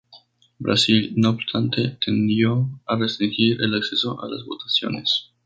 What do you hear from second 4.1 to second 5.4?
a las votaciones.